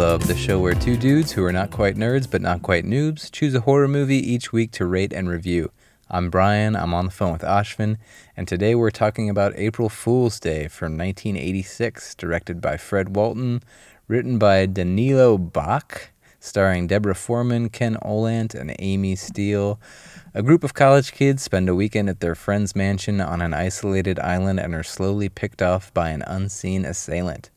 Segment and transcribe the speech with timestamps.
[0.00, 3.30] Club, the show where two dudes who are not quite nerds but not quite noobs
[3.30, 5.70] choose a horror movie each week to rate and review.
[6.08, 7.98] I'm Brian, I'm on the phone with Ashvin,
[8.34, 13.62] and today we're talking about April Fool's Day from 1986, directed by Fred Walton,
[14.08, 19.78] written by Danilo Bach, starring Deborah Foreman, Ken Olandt, and Amy Steel.
[20.32, 24.18] A group of college kids spend a weekend at their friend's mansion on an isolated
[24.18, 27.50] island and are slowly picked off by an unseen assailant.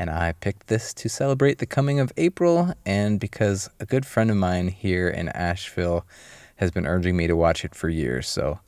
[0.00, 4.30] And I picked this to celebrate the coming of April and because a good friend
[4.30, 6.06] of mine here in Asheville
[6.56, 8.26] has been urging me to watch it for years.
[8.26, 8.60] So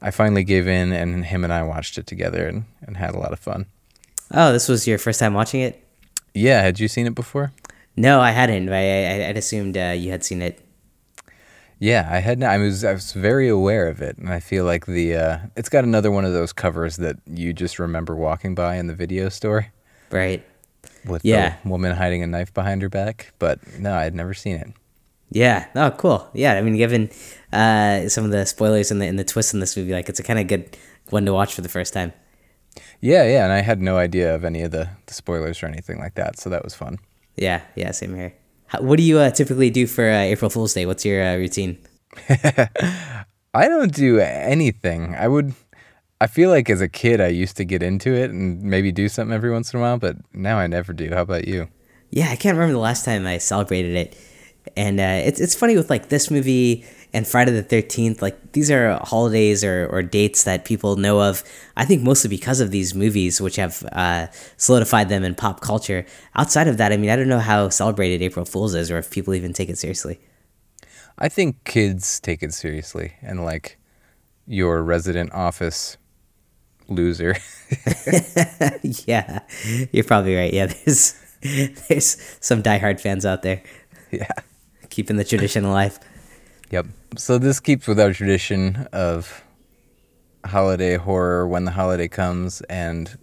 [0.00, 3.18] I finally gave in and him and I watched it together and, and had a
[3.18, 3.66] lot of fun.
[4.32, 5.86] Oh, this was your first time watching it?
[6.32, 7.52] Yeah, had you seen it before?
[7.94, 8.70] No, I hadn't.
[8.70, 10.58] I, I, I'd assumed uh, you had seen it.
[11.80, 12.38] Yeah, I had.
[12.38, 12.82] Not, I was.
[12.82, 15.16] I was very aware of it, and I feel like the.
[15.16, 18.86] Uh, it's got another one of those covers that you just remember walking by in
[18.86, 19.66] the video store.
[20.10, 20.44] Right.
[21.06, 21.56] With Yeah.
[21.62, 24.68] the woman hiding a knife behind her back, but no, I had never seen it.
[25.30, 25.66] Yeah.
[25.74, 26.28] Oh, cool.
[26.34, 26.54] Yeah.
[26.54, 27.10] I mean, given
[27.52, 30.20] uh, some of the spoilers and the and the twists in this movie, like it's
[30.20, 30.76] a kind of good
[31.10, 32.12] one to watch for the first time.
[33.00, 35.98] Yeah, yeah, and I had no idea of any of the, the spoilers or anything
[35.98, 36.98] like that, so that was fun.
[37.36, 37.62] Yeah.
[37.74, 37.90] Yeah.
[37.92, 38.34] Same here.
[38.66, 40.86] How, what do you uh, typically do for uh, April Fool's Day?
[40.86, 41.78] What's your uh, routine?
[42.28, 45.14] I don't do anything.
[45.14, 45.54] I would.
[46.22, 49.08] I feel like as a kid, I used to get into it and maybe do
[49.08, 51.10] something every once in a while, but now I never do.
[51.10, 51.66] How about you?
[52.10, 54.16] Yeah, I can't remember the last time I celebrated it.
[54.76, 58.22] And uh, it's it's funny with like this movie and Friday the Thirteenth.
[58.22, 61.42] Like these are holidays or, or dates that people know of.
[61.76, 66.06] I think mostly because of these movies, which have uh, solidified them in pop culture.
[66.36, 69.10] Outside of that, I mean, I don't know how celebrated April Fools is, or if
[69.10, 70.20] people even take it seriously.
[71.18, 73.76] I think kids take it seriously, and like
[74.46, 75.96] your resident office
[76.94, 77.36] loser.
[78.82, 79.40] yeah,
[79.92, 80.52] you're probably right.
[80.52, 83.62] Yeah, there's there's some diehard fans out there
[84.10, 84.28] yeah.
[84.90, 85.98] keeping the tradition alive.
[86.70, 86.86] Yep.
[87.16, 89.42] So this keeps with our tradition of
[90.44, 93.18] holiday horror when the holiday comes, and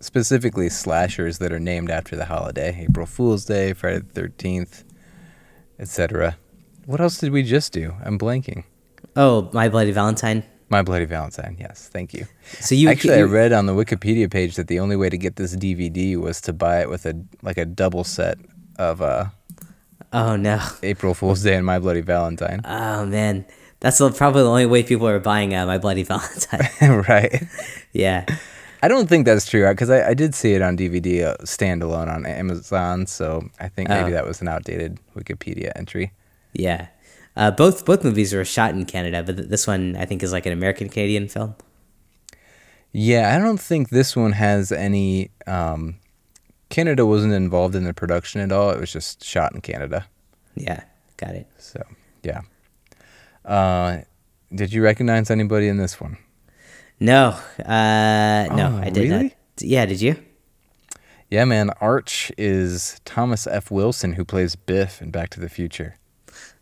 [0.00, 4.84] specifically slashers that are named after the holiday: April Fool's Day, Friday the Thirteenth,
[5.78, 6.36] etc.
[6.86, 7.94] What else did we just do?
[8.04, 8.64] I'm blanking.
[9.16, 10.44] Oh, My Bloody Valentine.
[10.70, 11.56] My Bloody Valentine.
[11.58, 12.26] Yes, thank you.
[12.60, 15.36] So you Actually, I read on the Wikipedia page that the only way to get
[15.36, 18.38] this DVD was to buy it with a like a double set
[18.78, 19.26] of uh,
[20.12, 20.60] Oh no.
[20.82, 22.60] April Fool's Day and My Bloody Valentine.
[22.64, 23.44] Oh man,
[23.80, 26.68] that's probably the only way people are buying uh, My Bloody Valentine.
[27.08, 27.42] right.
[27.92, 28.24] yeah.
[28.82, 32.08] I don't think that's true because I, I did see it on DVD uh, standalone
[32.08, 34.12] on Amazon, so I think maybe Oh.
[34.12, 36.12] that was an outdated Wikipedia entry.
[36.54, 36.86] Yeah.
[37.36, 40.32] Uh, both both movies were shot in Canada, but th- this one I think is
[40.32, 41.54] like an American Canadian film.
[42.92, 45.30] Yeah, I don't think this one has any.
[45.46, 45.96] Um,
[46.70, 48.70] Canada wasn't involved in the production at all.
[48.70, 50.06] It was just shot in Canada.
[50.56, 50.82] Yeah,
[51.16, 51.46] got it.
[51.58, 51.82] So
[52.22, 52.40] yeah.
[53.44, 53.98] Uh,
[54.54, 56.18] did you recognize anybody in this one?
[56.98, 57.64] No, uh,
[58.54, 59.22] no, Oh, I did really?
[59.24, 59.32] not.
[59.60, 60.16] Yeah, did you?
[61.30, 61.70] Yeah, man.
[61.80, 63.70] Arch is Thomas F.
[63.70, 65.96] Wilson, who plays Biff in Back to the Future.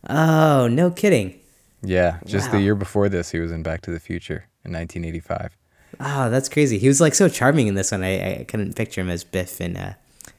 [0.09, 1.39] Oh, no kidding.
[1.83, 5.57] Yeah, just the year before this, he was in Back to the Future in 1985.
[6.01, 6.79] Oh, that's crazy.
[6.79, 8.03] He was like so charming in this one.
[8.03, 9.95] I, I couldn't picture him as Biff in uh,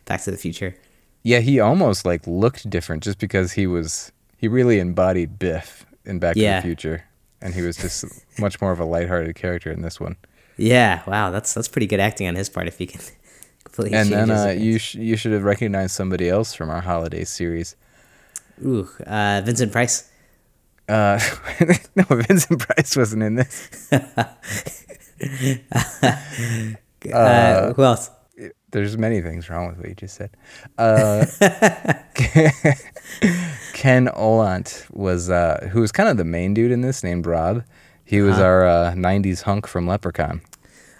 [0.05, 0.75] Back to the Future.
[1.23, 6.19] Yeah, he almost like looked different just because he was he really embodied Biff in
[6.19, 7.05] Back to the Future,
[7.41, 8.05] and he was just
[8.39, 10.15] much more of a lighthearted character in this one.
[10.57, 13.01] Yeah, wow, that's that's pretty good acting on his part if he can
[13.63, 16.81] completely And change then uh, you sh- you should have recognized somebody else from our
[16.81, 17.75] holiday series.
[18.65, 20.09] Ooh, uh, Vincent Price.
[20.87, 21.19] Uh,
[21.95, 23.89] no, Vincent Price wasn't in this.
[27.13, 28.09] Uh, who else?
[28.71, 30.31] There's many things wrong with what you just said.
[30.77, 31.25] Uh,
[33.73, 37.63] Ken Olandt was uh, who was kind of the main dude in this, named Rob.
[38.03, 40.41] He was our uh, '90s hunk from Leprechaun.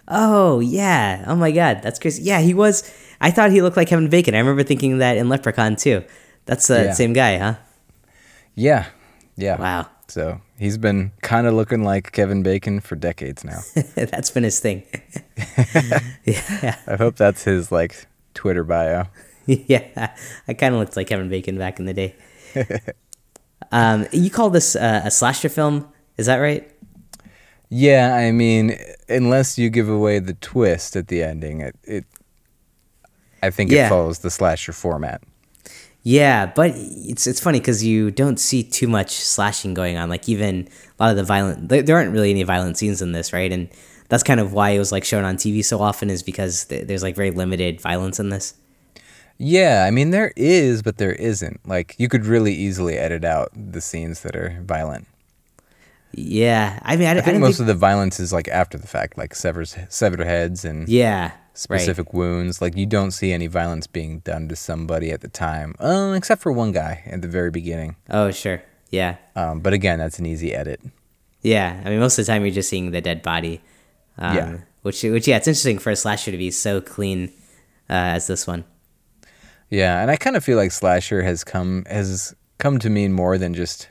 [0.08, 1.26] Oh yeah.
[1.28, 2.24] Oh my god, that's crazy.
[2.24, 2.90] Yeah, he was.
[3.22, 4.36] I thought he looked like Kevin Bacon.
[4.36, 6.04] I remember thinking that in Leprechaun too.
[6.50, 6.94] That's the Yeah.
[6.94, 7.56] same guy, huh?
[8.56, 8.88] Yeah,
[9.38, 9.60] yeah.
[9.62, 9.88] Wow.
[10.08, 13.60] So he's been kind of looking like Kevin Bacon for decades now.
[13.96, 14.82] that's been his thing.
[16.26, 19.06] yeah, I hope that's his like Twitter bio.
[19.46, 20.16] yeah.
[20.48, 22.16] I kind of looked like Kevin Bacon back in the day.
[23.72, 25.88] um, you call this uh, a slasher film?
[26.18, 26.70] Is that right?
[27.70, 28.76] Yeah, I mean,
[29.08, 32.06] unless you give away the twist at the ending, it, it
[33.44, 33.86] I think Yeah.
[33.86, 35.22] it follows the slasher format.
[36.04, 40.10] Yeah, but it's it's funny because you don't see too much slashing going on.
[40.10, 40.68] Like even
[41.00, 43.52] a lot of the violent, there, aren't really any violent scenes in this, right?
[43.52, 43.70] And
[44.08, 46.88] that's kind of why it was like shown on TV so often is because th-
[46.88, 48.54] there's like very limited violence in this.
[49.38, 51.60] Yeah, I mean there is, but there isn't.
[51.68, 55.08] Like you could really easily edit out the scenes that are violent.
[56.12, 58.48] Yeah, I mean, I, I I think didn't most think, of the violence is like
[58.48, 61.34] after the fact, like severs severed heads and yeah, right.
[61.54, 62.62] specific wounds.
[62.62, 66.42] Like you don't see any violence being done to somebody at the time, um, except
[66.42, 67.96] for one guy at the very beginning.
[68.10, 68.64] Oh, sure.
[68.92, 70.82] Yeah, Um, but again, that's an easy edit.
[71.44, 71.80] yeah.
[71.86, 73.62] I mean, most of the time you're just seeing the dead body.
[74.18, 74.58] Um, Yeah.
[74.82, 77.32] Which, which, yeah, it's interesting for a slasher to be so clean
[77.88, 78.64] uh, as this one.
[79.70, 83.38] Yeah, and I kind of feel like slasher has come has come to mean more
[83.38, 83.90] than just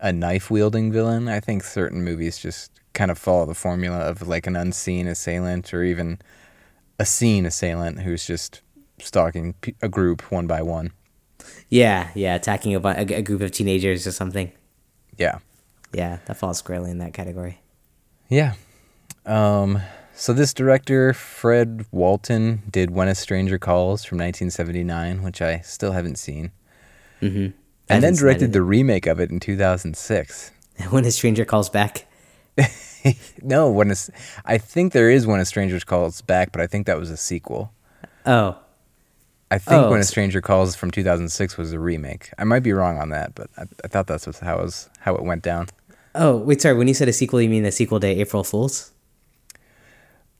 [0.00, 1.28] a knife wielding villain.
[1.28, 5.72] I think certain movies just kind of follow the formula of like an unseen assailant
[5.72, 6.18] or even
[6.98, 8.62] a seen assailant who's just
[8.98, 10.92] stalking a group one by one.
[11.68, 14.52] Yeah, yeah, attacking a, a, a group of teenagers or something.
[15.16, 15.38] Yeah.
[15.92, 17.60] Yeah, that falls squarely in that category.
[18.28, 18.54] Yeah.
[19.26, 19.80] Um,
[20.14, 25.92] so this director, Fred Walton, did When a Stranger Calls from 1979, which I still
[25.92, 26.52] haven't seen.
[27.22, 27.56] Mm-hmm.
[27.90, 30.50] And then directed the remake of it in 2006.
[30.90, 32.06] when a stranger calls back.
[33.42, 33.94] no, when a,
[34.44, 37.16] I think there is When a Stranger Calls Back, but I think that was a
[37.16, 37.72] sequel.
[38.26, 38.58] Oh,
[39.50, 42.30] I think Oh, When a Stranger Calls from 2006 was a remake.
[42.38, 45.14] I might be wrong on that, but I, I thought that's how it was how
[45.14, 45.68] it went down.
[46.14, 46.76] oh, wait, sorry.
[46.76, 48.92] When you said a sequel, you mean the sequel to April Fools?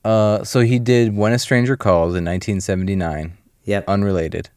[0.03, 3.85] Uh, so he did When a Stranger Calls in 1979, Yep.
[3.87, 4.49] unrelated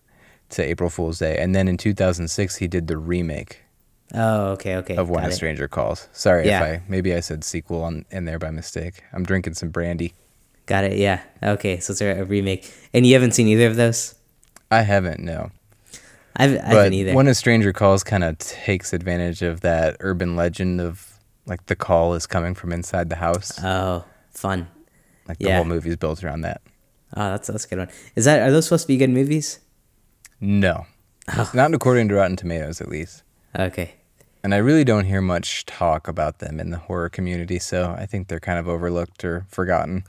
[0.50, 3.64] to April Fool's Day, and then in 2006 he did the remake
[4.14, 4.96] oh, okay, okay.
[4.96, 5.32] of When a.
[5.32, 6.08] Stranger Calls.
[6.12, 6.64] Sorry Yeah.
[6.64, 9.02] if I maybe I said sequel on in there by mistake.
[9.12, 10.14] I'm drinking some brandy.
[10.66, 10.98] Got it.
[10.98, 11.20] Yeah.
[11.42, 14.14] Okay, so it's a, remake, and you haven't seen either of those.
[14.70, 15.50] I haven't no.
[16.36, 17.14] I've, I but haven't either.
[17.14, 21.76] When a Stranger Calls kind of takes advantage of that urban legend of like the
[21.76, 23.62] call is coming from inside the house.
[23.62, 24.68] oh, fun.
[25.28, 25.56] like the yeah.
[25.56, 26.62] whole movie's built around that.
[27.16, 27.90] Oh, that's that's a good one.
[28.16, 29.60] Is that are those supposed to be good movies?
[30.44, 30.86] No.
[31.34, 31.50] Oh.
[31.54, 33.22] Not according to Rotten Tomatoes at least.
[33.58, 33.94] Okay.
[34.42, 38.04] And I really don't hear much talk about them in the horror community, so I
[38.04, 40.04] think they're kind of overlooked or forgotten.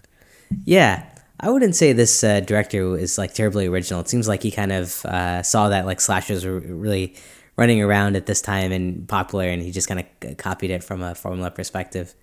[0.65, 1.05] Yeah,
[1.39, 4.01] I wouldn't say this uh, director is like terribly original.
[4.01, 7.15] It seems like he kind of uh, saw that like slashers were really
[7.55, 11.01] running around at this time and popular, and he just kind of copied it from
[11.01, 12.13] a formula perspective.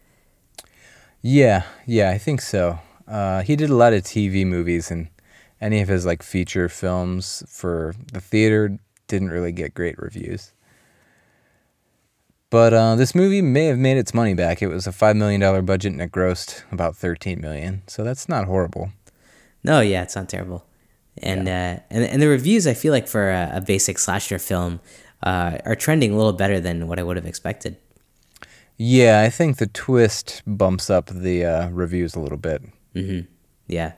[1.22, 2.78] Yeah, yeah, I think so.
[3.08, 5.08] Uh, he did a lot of TV movies, and
[5.62, 10.52] any of his like feature films for the theater didn't really get great reviews.
[12.50, 14.60] But uh, this movie may have made its money back.
[14.60, 17.82] It was a five million dollar budget, and it grossed about thirteen million.
[17.86, 18.90] So that's not horrible.
[19.64, 20.66] No, yeah, it's not terrible.
[21.22, 24.80] And uh, and and the reviews I feel like for a, a basic slasher film
[25.22, 27.76] uh, are trending a little better than what I would have expected.
[28.76, 32.62] Yeah, I think the twist bumps up the uh, reviews a little bit.
[32.94, 33.30] Mm-hmm.
[33.66, 33.92] Yeah.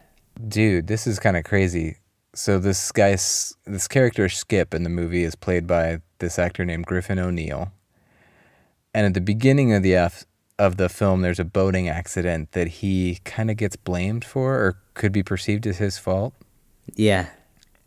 [0.49, 1.99] Dude, this is kind of crazy.
[2.35, 6.87] So this guy's this character Skip in the movie is played by this actor named
[6.87, 7.73] Griffin O'Neal.
[8.93, 10.25] And at the beginning of the F-
[10.59, 14.79] of the film, there's a boating accident that he kind of gets blamed for, or
[14.95, 16.35] could be perceived as his fault.
[16.95, 17.29] Yeah.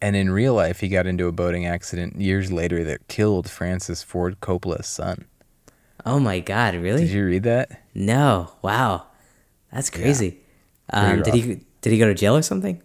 [0.01, 4.03] And in real life, he got into a boating accident years later that killed Francis
[4.03, 5.25] Ford Coppola's son.
[6.05, 6.75] Oh my God!
[6.75, 7.01] Really?
[7.01, 7.81] Did you read that?
[7.93, 8.53] No.
[8.61, 9.07] Wow.
[9.73, 10.39] That's crazy.
[10.89, 12.81] Pretty Um, did he did he go to jail or something?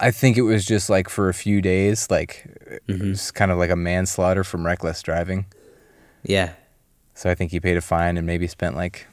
[0.00, 2.46] I think it was just like for a few days, like
[2.86, 5.46] it was kind of like a manslaughter from reckless driving.
[6.22, 6.52] Yeah.
[7.14, 9.06] So I think he paid a fine and maybe spent like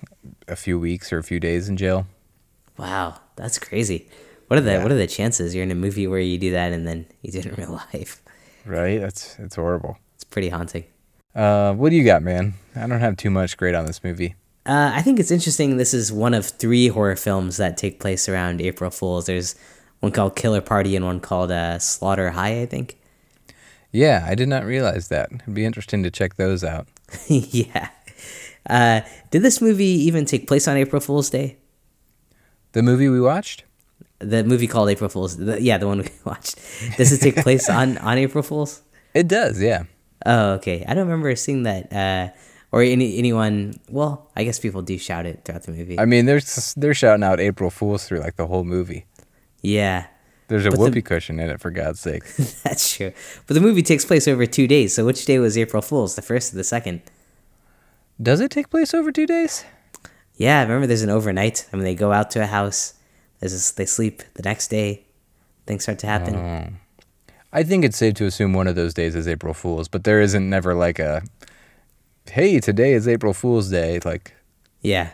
[0.47, 2.05] a few weeks or a few days in jail.
[2.77, 4.07] Wow, that's crazy.
[4.47, 4.83] What are the Yeah.
[4.83, 7.31] what are the chances you're in a movie where you do that and then you
[7.31, 8.21] do it in real life?
[8.65, 8.99] Right?
[8.99, 9.97] That's it's horrible.
[10.13, 10.83] It's pretty haunting.
[11.33, 12.53] Uh, what do you got, man?
[12.75, 14.35] I don't have too much great on this movie.
[14.65, 15.77] Uh, I think it's interesting.
[15.77, 19.27] This is one of three horror films that take place around April Fools.
[19.27, 19.55] There's
[19.99, 22.97] one called Killer Party and one called uh, Slaughter High, I think.
[23.91, 25.29] Yeah, I did not realize that.
[25.31, 26.87] It'd be interesting to check those out.
[27.27, 27.89] yeah.
[28.67, 31.57] Uh, did this movie even take place on April Fool's Day?
[32.71, 33.63] The movie we watched?
[34.19, 35.37] The movie called April Fool's.
[35.37, 36.55] The, yeah, the one we watched.
[36.97, 38.81] Does it take place on on April Fool's?
[39.13, 39.83] It does, yeah.
[40.25, 40.83] Oh, okay.
[40.87, 41.93] I don't remember seeing that.
[41.93, 42.29] Uh,
[42.71, 43.75] or any anyone.
[43.89, 45.99] Well, I guess people do shout it throughout the movie.
[45.99, 46.41] I mean, they're
[46.77, 49.05] they're shouting out April Fools through like the whole movie.
[49.61, 50.07] yeah,
[50.47, 52.23] There's a But the- whoopee cushion in it, for God's sake.
[52.63, 53.11] that's true.
[53.47, 54.93] But the movie takes place over two days.
[54.93, 56.15] So which day was April Fool's?
[56.15, 57.01] The first or the second?
[58.21, 59.65] Does it take place over two days?
[60.37, 61.67] Yeah, remember there's an overnight.
[61.71, 62.93] I mean, they go out to a house.
[63.39, 64.23] There's this, they sleep.
[64.35, 65.03] The next day,
[65.65, 66.35] things start to happen.
[66.35, 66.67] Oh.
[67.51, 70.19] I think it's safe to assume one of those days is April Fools, but there
[70.21, 71.23] isn't never like a,
[72.29, 73.99] hey, today is April Fool's Day.
[74.03, 74.33] Like,
[74.81, 75.11] Yeah,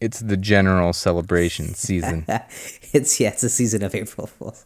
[0.00, 2.24] it's the general celebration season.
[2.92, 4.64] it's yeah, it's a season of April Fools.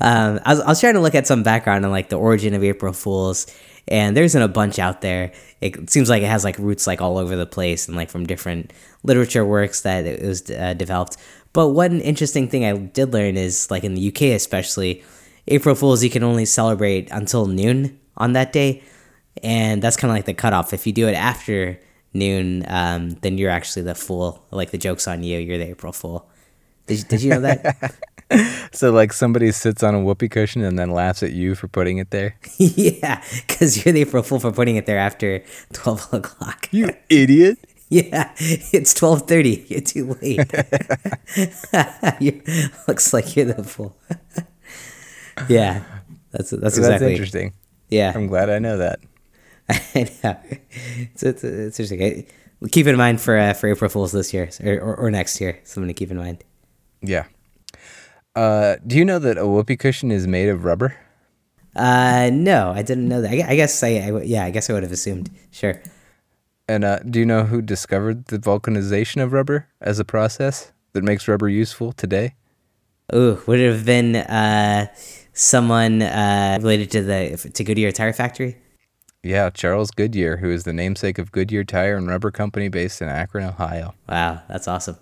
[0.00, 2.54] um, I was, I was trying to look at some background on like the origin
[2.54, 3.46] of April Fools,
[3.88, 5.32] and there isn't a bunch out there.
[5.60, 8.26] It seems like it has like roots like all over the place and like from
[8.26, 8.72] different
[9.04, 11.16] literature works that it was uh, developed.
[11.52, 15.02] But one interesting thing I did learn is like in the UK especially,
[15.48, 18.82] April Fools you can only celebrate until noon on that day,
[19.42, 20.72] and that's kind of like the cutoff.
[20.72, 21.78] If you do it after
[22.14, 24.44] noon, um, then you're actually the fool.
[24.50, 25.38] Like the joke's on you.
[25.38, 26.28] You're the April Fool.
[26.86, 27.94] Did you, did you know that?
[28.72, 31.98] So like somebody sits on a whoopee cushion and then laughs at you for putting
[31.98, 32.34] it there.
[32.58, 36.68] yeah, because you're the April Fool for putting it there after twelve o'clock.
[36.72, 37.56] You idiot.
[37.88, 39.64] Yeah, it's twelve thirty.
[39.68, 40.40] You're too late.
[42.18, 42.42] you
[42.88, 43.96] looks like you're the fool.
[45.48, 45.84] yeah,
[46.32, 47.12] that's that's That's exactly.
[47.12, 47.52] interesting.
[47.90, 48.98] Yeah, I'm glad I know that.
[49.94, 52.02] It's, it's, it's interesting.
[52.02, 55.40] I, keep in mind for uh, for April Fools this year or, or, or next
[55.40, 55.58] year.
[55.64, 56.44] Something to keep in mind.
[57.02, 57.24] Yeah.
[58.34, 60.96] Uh, do you know that a whoopee cushion is made of rubber?
[61.74, 63.30] Uh, no, I didn't know that.
[63.30, 65.30] I, I guess I, I yeah, I guess I would have assumed.
[65.50, 65.80] Sure.
[66.68, 71.04] And uh, do you know who discovered the vulcanization of rubber as a process that
[71.04, 72.34] makes rubber useful today?
[73.14, 74.86] Ooh, would it have been uh
[75.32, 78.56] someone uh related to the to Goodyear Tire Factory?
[79.26, 83.08] Yeah, Charles Goodyear, who is the namesake of Goodyear Tire and Rubber Company based in
[83.08, 83.94] Akron, Ohio.
[84.08, 84.96] Wow, that's awesome.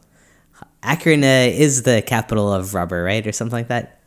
[0.82, 4.00] Akron uh, is the capital of rubber, right, or something like that.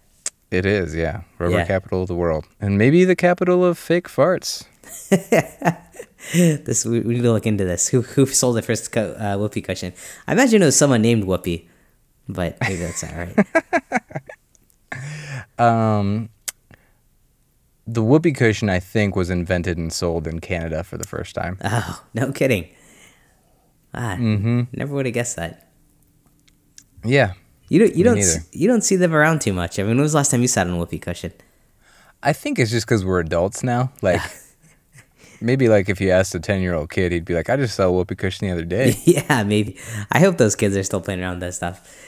[0.49, 1.21] It is, yeah.
[1.37, 1.65] Rubber Yeah.
[1.65, 2.45] capital of the world.
[2.59, 4.65] And maybe the capital of fake farts.
[6.33, 7.87] This we, we need to look into this.
[7.87, 9.93] Who who sold the first co- uh, whoopee cushion?
[10.27, 11.67] I imagine it was someone named Whoopi,
[12.27, 13.47] but maybe that's not right.
[15.59, 16.29] Um,
[17.87, 21.57] the whoopee cushion, I think, was invented and sold in Canada for the first time.
[21.63, 22.67] Oh, no kidding.
[23.93, 24.63] Ah, Mm-hmm.
[24.73, 25.69] never would have guessed that.
[27.05, 27.33] Yeah.
[27.69, 28.39] You don't you don't neither.
[28.51, 29.77] you don't see them around too much.
[29.79, 31.33] I mean, when was the last time you sat on a whoopee cushion?
[32.23, 33.91] I think it's just because we're adults now.
[34.01, 34.21] Like,
[35.41, 37.75] maybe like if you asked a 10 year old kid, he'd be like, I just
[37.75, 38.95] saw a whoopee cushion the other day.
[39.05, 39.77] yeah, maybe.
[40.11, 42.05] I hope those kids are still playing around with that stuff.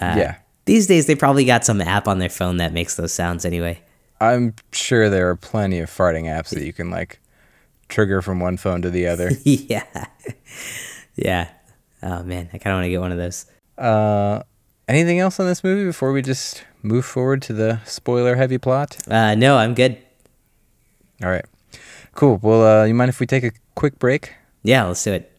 [0.00, 0.36] Uh, yeah.
[0.64, 3.82] These days, they probably got some app on their phone that makes those sounds anyway.
[4.22, 7.18] I'm sure there are plenty of farting apps that you can like
[7.88, 9.30] trigger from one phone to the other.
[9.44, 9.84] yeah.
[11.16, 11.48] yeah.
[12.02, 12.48] Oh, man.
[12.52, 13.46] I kind of want to get one of those.
[13.78, 14.42] Uh,
[14.88, 18.96] anything else on this movie before we just move forward to the spoiler heavy plot?
[19.08, 19.98] Uh, no, I'm good.
[21.22, 21.44] All right.
[22.14, 22.38] Cool.
[22.42, 24.34] Well, uh, you mind if we take a quick break?
[24.62, 25.32] Yeah, let's do it.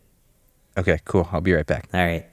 [0.77, 1.29] Okay, cool.
[1.31, 1.87] I'll be right back.
[1.93, 2.25] All right.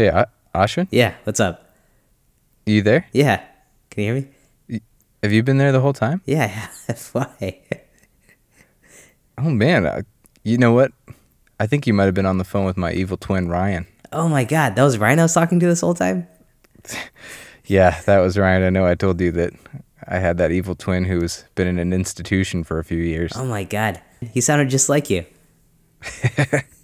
[0.00, 1.74] Hey, A- Ashwin, Yeah, what's up?
[2.64, 3.04] you there?
[3.12, 3.44] Yeah.
[3.90, 4.22] Can you hear
[4.70, 4.80] me?
[5.22, 6.22] Have you been there the whole time?
[6.24, 6.46] Yeah,
[6.88, 6.96] yeah.
[7.12, 7.60] Why?
[9.36, 10.00] Oh man, uh,
[10.42, 10.92] you know what?
[11.58, 13.86] I think you might have been on the phone with my evil twin Ryan.
[14.10, 16.26] oh my god, that was Ryan I was talking to this whole time?
[17.66, 18.64] Yeah, that was Ryan.
[18.64, 19.52] I know I told you that
[20.08, 23.32] I had that evil twin who's been in an institution for a few years.
[23.36, 24.00] Oh my god.
[24.32, 25.24] He sounded just like you.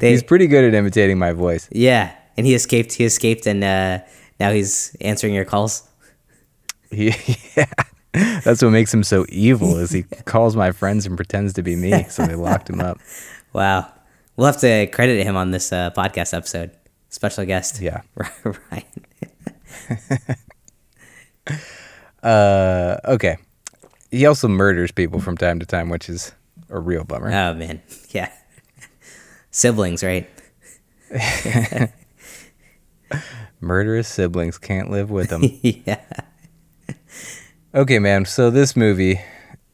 [0.00, 1.68] they, He's pretty good at imitating my voice.
[1.72, 2.92] yeah, and he escaped.
[2.92, 3.98] He escaped, and uh,
[4.38, 5.82] now he's answering your calls.
[6.90, 7.14] He,
[7.56, 7.72] yeah,
[8.12, 9.76] that's what makes him so evil.
[9.78, 12.98] Is he calls my friends and pretends to be me, so they locked him up.
[13.52, 13.92] Wow,
[14.36, 16.70] we'll have to credit him on this uh, podcast episode.
[17.08, 17.80] Special guest.
[17.80, 18.02] Yeah.
[18.44, 18.84] Ryan.
[22.22, 23.38] Uh, okay.
[24.10, 26.32] He also murders people from time to time, which is
[26.68, 27.26] a real bummer.
[27.28, 28.30] Oh man, yeah.
[29.50, 30.28] Siblings, right?
[33.60, 35.42] Murderous siblings can't live with them.
[35.62, 36.00] yeah.
[37.74, 38.24] Okay, man.
[38.24, 39.20] So this movie,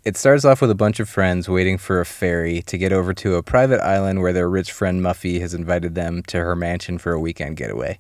[0.05, 3.15] it starts off with a bunch of friends waiting for a ferry to get over
[3.15, 6.99] to a private island where their rich friend Muffy has invited them to her mansion
[6.99, 7.99] for a weekend getaway.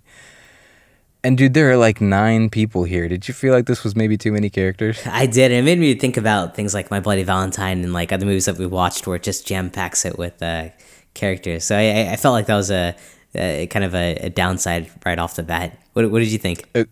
[1.22, 3.08] And dude, there are like nine people here.
[3.08, 5.00] Did you feel like this was maybe too many characters?
[5.06, 5.50] I did.
[5.50, 8.58] It made me think about things like My Bloody Valentine and like other movies that
[8.58, 10.68] we watched where it just jam packs it with uh,
[11.16, 11.64] characters.
[11.64, 12.94] So I, I- felt like that was a,
[13.34, 15.76] a kind of a, a downside right off the bat.
[15.94, 16.64] What, what did you think?
[16.74, 16.84] Uh,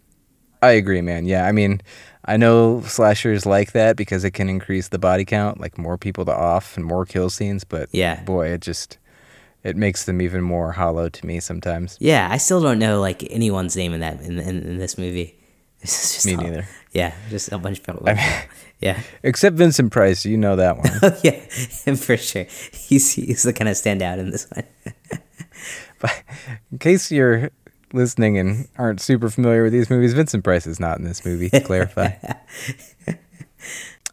[0.62, 1.26] I agree, man.
[1.26, 1.80] Yeah, I mean,
[2.24, 6.24] I know slashers like that because it can increase the body count, like more people
[6.24, 7.64] to off and more kill scenes.
[7.64, 8.22] But Yeah.
[8.24, 8.98] boy, it just
[9.62, 11.96] it makes them even more hollow to me sometimes.
[12.00, 15.38] Yeah, I still don't know like anyone's name in that in, in, in this movie.
[15.88, 16.66] It's just Me all- neither.
[16.92, 18.04] Yeah, just a bunch of people.
[18.80, 19.00] yeah.
[19.22, 21.14] Except Vincent Price, you know that one.
[21.22, 21.40] Yeah,
[21.96, 22.46] for sure.
[22.72, 24.64] He's he's the kind of standout in this one.
[26.00, 26.22] But
[26.72, 27.50] in case you're
[27.92, 31.50] listening and aren't super familiar with these movies, Vincent Price is not in this movie,
[31.50, 32.10] to clarify.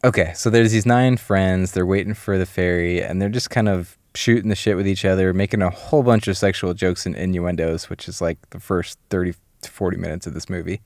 [0.04, 1.72] okay, so there's these nine friends.
[1.72, 5.06] They're waiting for the ferry, and they're just kind of shooting the shit with each
[5.06, 8.98] other, making a whole bunch of sexual jokes and innuendos, which is like the first
[9.10, 10.82] 30 to 40 minutes of this movie.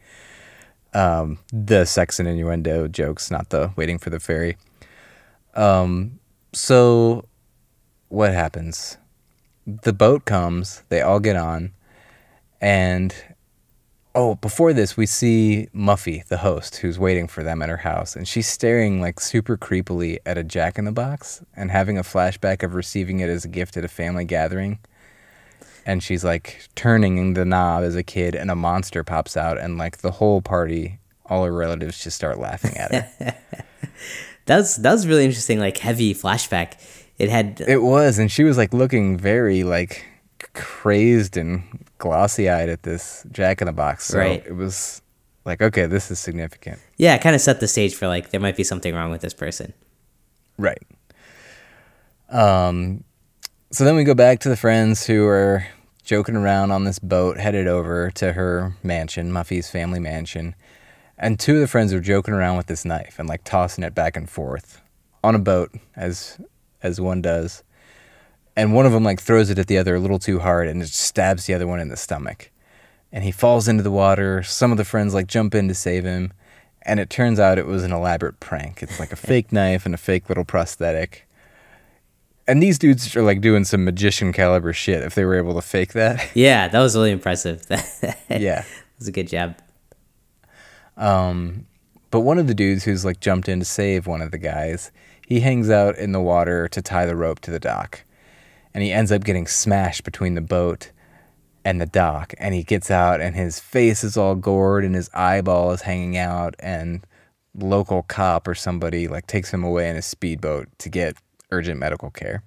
[0.95, 4.57] Um, the sex and innuendo jokes, not the waiting for the ferry.
[5.53, 6.19] Um,
[6.53, 7.25] so
[8.09, 8.97] what happens?
[9.65, 11.73] the boat comes, they all get on,
[12.61, 13.13] and
[14.13, 18.15] oh, before this, we see Muffy, the host, who's waiting for them at her house,
[18.15, 22.03] and she's staring like super creepily at a jack in the box and having a
[22.03, 24.79] flashback of receiving it as a gift at a family gathering.
[25.85, 29.77] And she's like turning the knob as a kid, and a monster pops out, and
[29.77, 33.35] like the whole party, all her relatives just start laughing at her.
[34.47, 35.57] That was that was really interesting.
[35.59, 36.73] Like heavy flashback.
[37.17, 40.05] It had It was, and she was like looking very like
[40.53, 41.63] crazed and
[41.97, 44.05] glossy eyed at this Jack in the Box.
[44.05, 44.45] So Right.
[44.45, 45.01] it was
[45.45, 46.77] like, okay, this is significant.
[46.97, 49.21] yeah, it kind of set the stage for like there might be something wrong with
[49.21, 49.73] this person.
[50.59, 50.83] Right.
[52.29, 53.03] Um
[53.71, 55.65] so then we go back to the friends who are
[56.05, 60.55] joking around on this boat headed over to her mansion, Muffy's family mansion.
[61.17, 63.95] And two of the friends are joking around with this knife and like tossing it
[63.95, 64.81] back and forth
[65.23, 66.39] on a boat as
[66.83, 67.63] as one does.
[68.55, 70.81] And one of them like throws it at the other a little too hard and
[70.81, 72.51] it stabs the other one in the stomach.
[73.11, 74.43] And he falls into the water.
[74.43, 76.31] Some of the friends like jump in to save him.
[76.83, 78.83] And it turns out it was an elaborate prank.
[78.83, 81.27] It's like a fake knife and a fake little prosthetic.
[82.47, 85.61] And these dudes are like doing some magician caliber shit if they were able to
[85.61, 86.29] fake that.
[86.35, 87.63] Yeah, that was really impressive.
[88.29, 88.63] yeah.
[88.99, 89.55] was a good job.
[90.97, 91.65] Um,
[92.11, 94.91] but one of the dudes who's like jumped in to save one of the guys,
[95.25, 98.03] he hangs out in the water to tie the rope to the dock.
[98.73, 100.91] And he ends up getting smashed between the boat
[101.63, 102.33] and the dock.
[102.37, 106.17] And he gets out and his face is all gored and his eyeball is hanging
[106.17, 106.55] out.
[106.59, 107.05] And
[107.57, 111.15] local cop or somebody like takes him away in a speedboat to get
[111.51, 112.43] urgent medical care.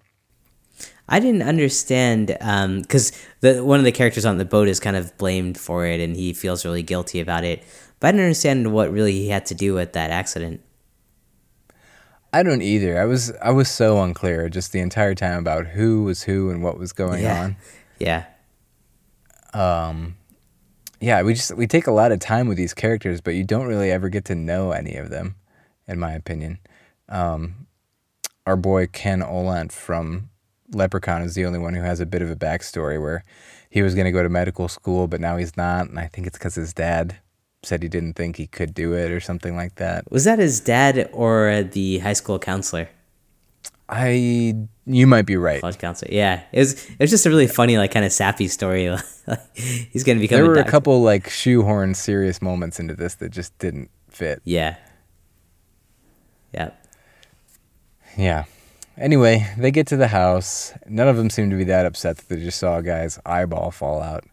[1.09, 5.17] I didn't understand because the one of the characters on the boat is kind of
[5.17, 7.63] blamed for it, and he feels really guilty about it.
[8.01, 10.61] But I didn't understand what really he had to do with that accident.
[12.33, 13.01] I don't either.
[13.01, 16.63] I was I was so unclear just the entire time about who was who and
[16.63, 17.43] what was going Yeah.
[17.43, 17.57] on.
[18.01, 18.25] Yeah,
[21.01, 23.67] yeah, we just we take a lot of time with these characters, but you don't
[23.67, 25.37] really ever get to know any of them,
[25.87, 26.59] in my opinion.
[27.09, 27.67] Um,
[28.49, 30.31] our boy Ken Olandt from
[30.73, 33.23] Leprechaun is the only one who has a bit of a backstory where
[33.69, 36.27] he was going to go to medical school, but now he's not, and I think
[36.27, 37.19] it's because his dad
[37.63, 40.11] said he didn't think he could do it or something like that.
[40.11, 42.89] was that his dad or the high school counselor,
[43.87, 44.55] I
[44.87, 45.61] you might be right.
[45.61, 46.11] college counselor?
[46.13, 46.85] Yeah, it was.
[46.91, 48.85] It was just a really funny, like, kind of sappy story.
[49.55, 50.37] he's gonna become.
[50.37, 50.71] There were a doctor.
[50.71, 54.43] couple like shoehorn serious moments into this that just didn't fit.
[54.45, 54.77] Yeah.
[56.53, 56.71] Yeah.
[58.19, 58.45] Yeah.
[58.99, 60.75] Anyway, they get to the house.
[60.87, 63.71] None of them seem to be that upset that they just saw a guy's eyeball
[63.71, 64.25] fall out.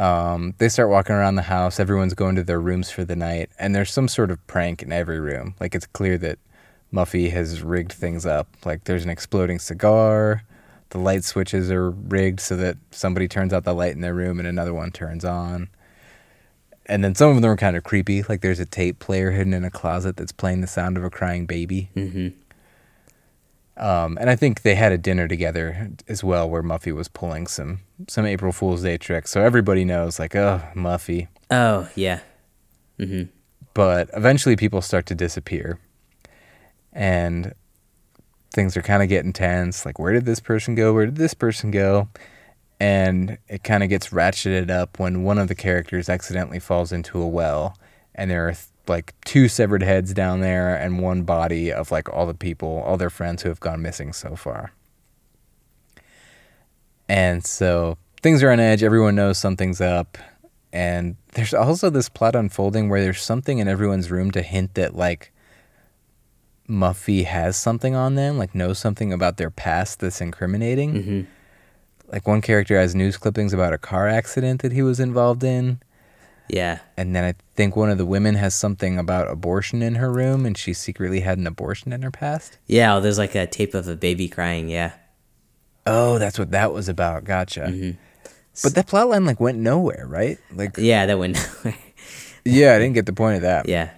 [0.00, 1.78] Um, they start walking around the house.
[1.78, 4.90] Everyone's going to their rooms for the night, and there's some sort of prank in
[4.90, 5.54] every room.
[5.60, 6.38] Like it's clear that
[6.92, 8.48] Muffy has rigged things up.
[8.64, 10.44] Like there's an exploding cigar.
[10.90, 14.38] The light switches are rigged so that somebody turns out the light in their room
[14.38, 15.68] and another one turns on.
[16.86, 18.22] And then some of them are kind of creepy.
[18.22, 21.10] Like there's a tape player hidden in a closet that's playing the sound of a
[21.10, 21.90] crying baby.
[21.94, 22.28] Mm-hmm.
[23.78, 27.46] Um, and I think they had a dinner together as well, where Muffy was pulling
[27.46, 29.30] some some April Fool's Day tricks.
[29.30, 31.28] So everybody knows, like, oh, Muffy.
[31.50, 32.20] Oh yeah.
[32.98, 33.30] Mm-hmm.
[33.74, 35.78] But eventually, people start to disappear,
[36.92, 37.54] and
[38.52, 39.86] things are kind of getting tense.
[39.86, 40.92] Like, where did this person go?
[40.92, 42.08] Where did this person go?
[42.80, 47.20] And it kind of gets ratcheted up when one of the characters accidentally falls into
[47.20, 47.76] a well,
[48.14, 52.08] and there are th- like two severed heads down there and one body of like
[52.08, 54.72] all the people, all their friends who have gone missing so far.
[57.08, 58.82] And so things are on edge.
[58.82, 60.18] Everyone knows something's up.
[60.72, 64.94] And there's also this plot unfolding where there's something in everyone's room to hint that,
[64.94, 65.32] like,
[66.68, 70.92] Muffy has something on them, like, knows something about their past that's incriminating.
[70.92, 71.20] Mm-hmm.
[72.12, 75.80] Like, one character has news clippings about a car accident that he was involved in.
[76.48, 76.78] Yeah.
[76.96, 80.46] And then I think one of the women has something about abortion in her room,
[80.46, 82.58] and she secretly had an abortion in her past.
[82.66, 82.92] Yeah.
[82.94, 84.68] well, there's like a tape of a baby crying.
[84.68, 84.92] Yeah.
[85.86, 87.24] Oh, that's what that was about.
[87.24, 87.60] Gotcha.
[87.60, 87.98] Mm-hmm.
[88.62, 90.38] But that plot line like went nowhere, right?
[90.52, 91.06] Like Yeah.
[91.06, 91.36] That went.
[91.64, 91.78] Nowhere.
[92.44, 93.68] yeah, I didn't get the point of that.
[93.68, 93.90] Yeah.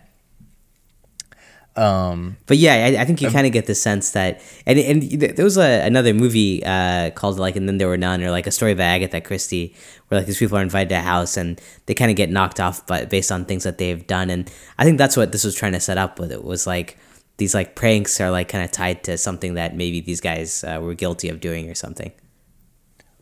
[1.77, 5.03] Um, But yeah, I, I think you kind of get the sense that, and and
[5.03, 8.47] there was a, another movie uh, called like, and then there were none, or like
[8.47, 9.75] a story by Agatha Christie,
[10.09, 12.61] where like these people are invited to a house and they kind of get knocked
[12.61, 15.55] off, but based on things that they've done, and I think that's what this was
[15.55, 16.99] trying to set up with it was like
[17.39, 20.79] these like pranks are like kind of tied to something that maybe these guys uh,
[20.83, 22.13] were guilty of doing or something.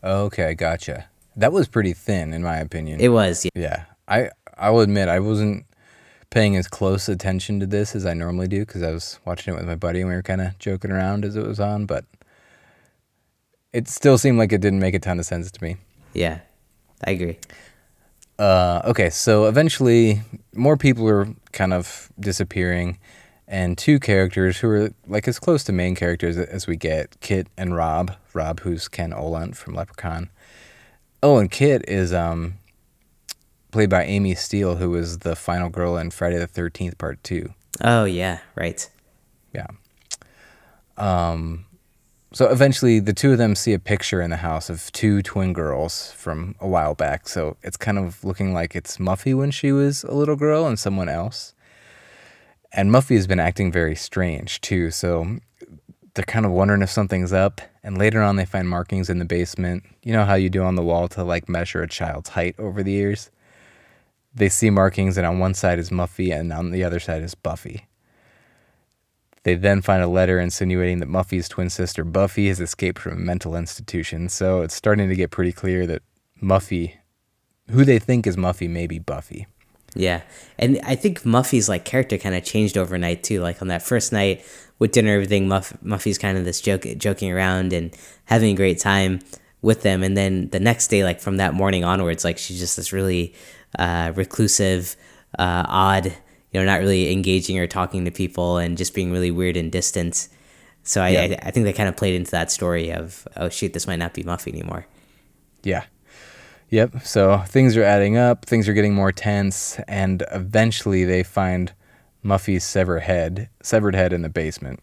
[0.03, 1.07] okay, gotcha.
[1.35, 2.99] That was pretty thin, in my opinion.
[2.99, 3.51] It was, yeah.
[3.55, 5.65] yeah, I I will admit I wasn't
[6.29, 9.57] paying as close attention to this as I normally do because I was watching it
[9.57, 12.05] with my buddy and we were kind of joking around as it was on, but
[13.73, 15.77] it still seemed like it didn't make a ton of sense to me.
[16.13, 16.39] yeah,
[17.05, 17.37] I agree.
[18.37, 20.21] Uh, okay, so eventually
[20.53, 22.97] more people are kind of disappearing,
[23.49, 27.47] and two characters who are like as close to main characters as we get Kit
[27.57, 28.15] and Rob.
[28.33, 30.29] Rob, who's Ken Olandt from Leprechaun.
[31.21, 32.53] Oh, and Kit is um,
[33.71, 37.53] played by Amy Steel, who was the final girl in Friday the 13th, Part 2.
[37.81, 38.89] Oh yeah, right.
[39.53, 39.67] Yeah.
[40.97, 41.65] Um,
[42.31, 45.53] so eventually, the two of them see a picture in the house of two twin
[45.53, 47.27] girls from a while back.
[47.27, 50.77] So it's kind of looking like it's Muffy when she was a little girl and
[50.77, 51.53] someone else.
[52.71, 54.91] And Muffy has been acting very strange too.
[54.91, 55.39] So
[56.13, 57.61] they're kind of wondering if something's up.
[57.81, 59.83] And later on, they find markings in the basement.
[60.03, 62.83] You know how you do on the wall to like measure a child's height over
[62.83, 63.31] the years?
[64.33, 67.35] They see markings, and on one side is Muffy, and on the other side is
[67.35, 67.87] Buffy.
[69.43, 73.15] They then find a letter insinuating that Muffy's twin sister Buffy has escaped from a
[73.15, 74.29] mental institution.
[74.29, 76.03] So it's starting to get pretty clear that
[76.41, 76.95] Muffy,
[77.69, 79.47] who they think is Muffy, may be Buffy.
[79.95, 80.21] Yeah,
[80.57, 83.41] and I think Muffy's like character kind of changed overnight too.
[83.41, 84.45] Like on that first night
[84.77, 88.79] with dinner, everything Muff Muffy's kind of this joke, joking around and having a great
[88.79, 89.19] time
[89.61, 92.77] with them, and then the next day, like from that morning onwards, like she's just
[92.77, 93.33] this really
[93.77, 94.95] uh, reclusive,
[95.37, 99.31] uh, odd, you know, not really engaging or talking to people, and just being really
[99.31, 100.27] weird and distant.
[100.83, 101.21] So I, Yeah.
[101.43, 103.97] I, I think that kind of played into that story of oh shoot, this might
[103.99, 104.87] not be Muffy anymore.
[105.63, 105.83] Yeah.
[106.71, 107.01] Yep.
[107.03, 111.73] So things are adding up, things are getting more tense, and eventually they find
[112.23, 114.79] Muffy's severed head, severed head in the basement,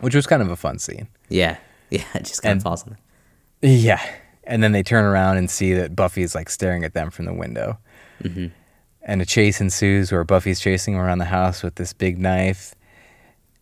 [0.00, 1.08] which was kind of a fun scene.
[1.28, 1.58] Yeah,
[1.90, 2.96] yeah, it just kind And- of falls on.
[3.60, 4.00] Yeah.
[4.48, 7.34] And then they turn around and see that Buffy's like staring at them from the
[7.34, 7.78] window.
[8.22, 8.46] Mm-hmm.
[9.02, 12.74] And a chase ensues where Buffy's chasing around the house with this big knife.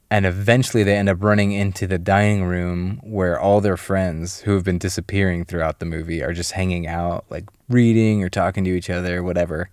[0.08, 4.54] And eventually they end up running into the dining room where all their friends who
[4.54, 8.70] have been disappearing throughout the movie are just hanging out, like reading or talking to
[8.70, 9.68] each other, whatever.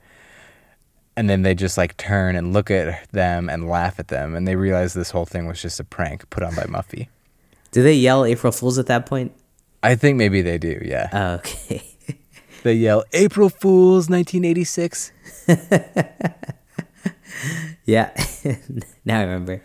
[1.15, 4.34] And then they just like turn and look at them and laugh at them.
[4.34, 7.10] And they realize this whole thing was just a prank put on by Muffy.
[7.71, 9.32] Do they yell April Fools at that point?
[9.84, 11.38] I think maybe they do, yeah.
[11.39, 11.84] Okay.
[12.63, 15.12] They yell, April Fools 1986.
[17.86, 18.10] yeah.
[19.04, 19.62] now I remember.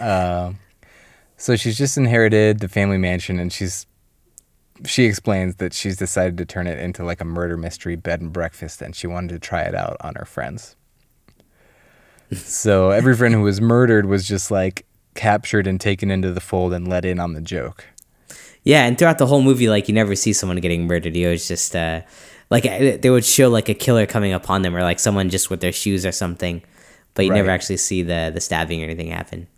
[0.00, 0.58] Um,
[1.36, 3.86] so she's just inherited the family mansion and she's
[4.84, 8.32] she explains that she's decided to turn it into like a murder mystery bed and
[8.32, 10.74] breakfast and she wanted to try it out on her friends.
[12.34, 16.72] so every friend who was murdered was just like captured and taken into the fold
[16.72, 17.84] and let in on the joke.
[18.64, 21.16] Yeah, and throughout the whole movie, like you never see someone getting murdered.
[21.16, 22.02] You always just uh,
[22.50, 25.50] like uh, they would show like a killer coming upon them, or like someone just
[25.50, 26.62] with their shoes or something,
[27.14, 29.48] but you never actually see the the stabbing or anything happen.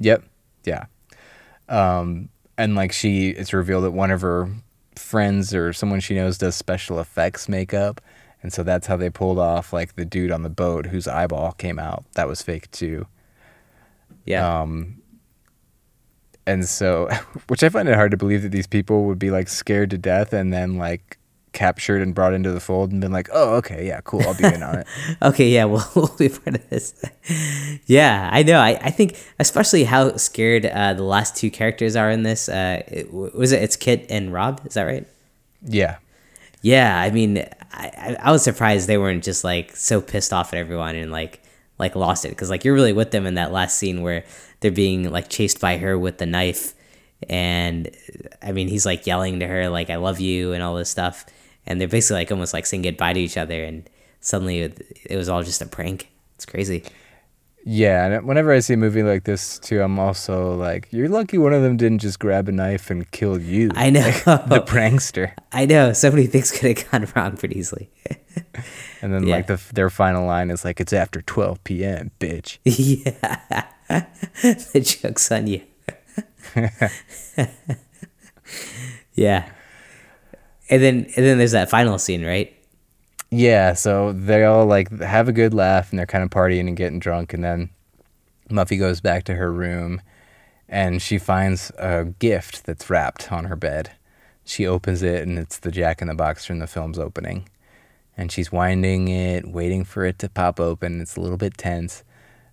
[0.00, 0.24] Yep.
[0.64, 0.86] Yeah.
[1.68, 2.28] Um,
[2.58, 4.50] and like she, it's revealed that one of her
[4.96, 8.00] friends or someone she knows does special effects makeup.
[8.42, 11.52] And so that's how they pulled off like the dude on the boat whose eyeball
[11.52, 12.04] came out.
[12.14, 13.06] That was fake too.
[14.24, 15.01] Yeah, Um,
[16.46, 17.08] and so,
[17.48, 19.98] which I find it hard to believe that these people would be like scared to
[19.98, 21.18] death and then like
[21.52, 24.44] captured and brought into the fold and been like, oh, okay, yeah, cool, I'll be
[24.44, 24.86] in on it.
[25.22, 26.94] okay, yeah, we'll, we'll be part of this.
[27.86, 28.58] yeah, I know.
[28.58, 32.48] I, I think especially how scared uh, the last two characters are in this.
[32.48, 33.62] Uh, it, was it?
[33.62, 34.62] It's Kit and Rob.
[34.64, 35.06] Is that right?
[35.62, 35.98] Yeah.
[36.62, 37.38] Yeah, I mean,
[37.72, 41.10] I, I, I was surprised they weren't just like so pissed off at everyone and
[41.10, 41.42] like
[41.82, 44.24] like lost it because like you're really with them in that last scene where
[44.60, 46.74] they're being like chased by her with the knife,
[47.28, 47.90] and
[48.40, 51.26] I mean he's like yelling to her like I love you and all this stuff,
[51.66, 53.90] and they're basically like almost like saying goodbye to each other, and
[54.20, 56.08] suddenly it, it was all just a prank.
[56.36, 56.84] It's crazy.
[57.64, 61.38] Yeah, and whenever I see a movie like this too, I'm also like, you're lucky
[61.38, 63.70] one of them didn't just grab a knife and kill you.
[63.76, 64.02] I know.
[64.24, 65.32] the prankster.
[65.52, 67.90] I know so many things could have gone wrong pretty easily.
[69.02, 69.34] And then Yeah.
[69.36, 72.58] like the their final line is like, it's after 12 p.m., bitch.
[72.64, 75.60] yeah, the joke's on you.
[79.14, 79.48] yeah,
[80.70, 82.54] and then and then there's that final scene, right?
[83.34, 86.76] Yeah, so they all like have a good laugh and they're kind of partying and
[86.76, 87.70] getting drunk, and then
[88.50, 90.02] Muffy goes back to her room,
[90.68, 93.92] and she finds a gift that's wrapped on her bed.
[94.44, 97.48] She opens it, and it's the Jack in the Box from the film's opening,
[98.18, 101.00] and she's winding it, waiting for it to pop open.
[101.00, 102.04] It's a little bit tense,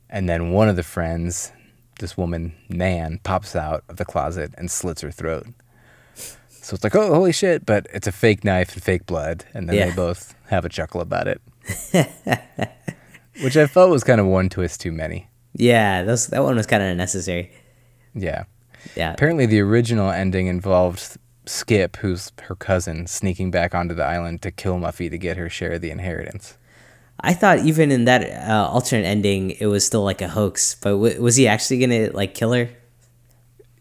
[0.09, 1.51] and then one of the friends,
[1.99, 5.45] this woman Nan, pops out of the closet and slits her throat.
[6.69, 7.65] So it's like, oh, holy shit!
[7.65, 9.85] But it's a fake knife and fake blood, and then Yeah.
[9.89, 11.41] they both have a chuckle about it,
[13.41, 15.29] which I felt was kind of one twist too many.
[15.55, 17.51] Yeah, those, that one was kind of unnecessary.
[18.13, 18.43] Yeah.
[18.95, 19.13] Yeah.
[19.13, 24.51] Apparently, the original ending involved Skip, who's her cousin, sneaking back onto the island to
[24.51, 26.55] kill Muffy to get her share of the inheritance.
[27.19, 30.75] I thought even in that uh, alternate ending, it was still like a hoax.
[30.75, 32.69] But w- was he actually gonna like kill her?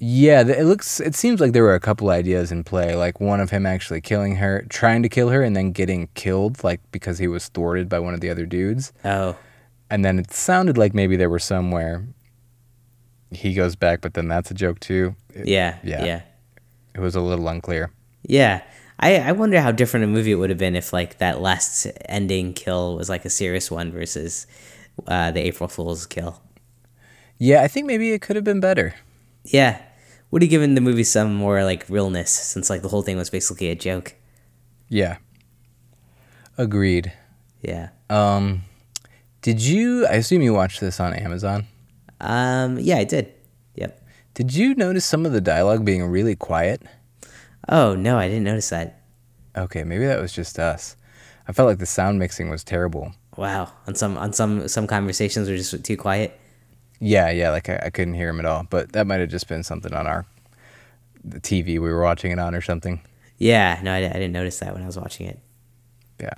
[0.00, 1.00] Yeah, it looks.
[1.00, 4.00] It seems like there were a couple ideas in play, like one of him actually
[4.00, 7.88] killing her, trying to kill her, and then getting killed, like because he was thwarted
[7.88, 8.92] by one of the other dudes.
[9.04, 9.36] Oh,
[9.90, 12.04] And then it sounded like maybe there were somewhere
[13.32, 15.14] he goes back, but then that's a joke too.
[15.34, 16.04] It, yeah, Yeah.
[16.04, 16.22] yeah,
[16.94, 17.90] it was a little unclear.
[18.22, 18.62] yeah.
[19.00, 21.86] I I wonder how different a movie it would have been if like that last
[22.06, 24.46] ending kill was like a serious one versus
[25.06, 26.40] uh, the April Fool's kill.
[27.38, 28.94] Yeah, I think maybe it could have been better.
[29.44, 29.80] Yeah,
[30.30, 33.30] would have given the movie some more like realness since like the whole thing was
[33.30, 34.14] basically a joke.
[34.88, 35.18] Yeah.
[36.56, 37.12] Agreed.
[37.62, 37.90] Yeah.
[38.10, 38.62] Um,
[39.42, 40.06] did you?
[40.06, 41.66] I assume you watched this on Amazon.
[42.20, 42.78] Um.
[42.78, 43.32] Yeah, I did.
[43.76, 44.02] Yep.
[44.34, 46.82] Did you notice some of the dialogue being really quiet?
[47.68, 49.02] Oh no, I didn't notice that.
[49.56, 50.96] Okay, maybe that was just us.
[51.46, 53.12] I felt like the sound mixing was terrible.
[53.36, 53.72] Wow.
[53.86, 56.38] On some on some some conversations were just too quiet.
[57.00, 58.66] Yeah, yeah, like I, I couldn't hear him at all.
[58.68, 60.26] But that might have just been something on our
[61.24, 63.00] the TV we were watching it on or something.
[63.38, 63.78] Yeah.
[63.82, 65.38] No, I, I didn't notice that when I was watching it.
[66.20, 66.34] Yeah.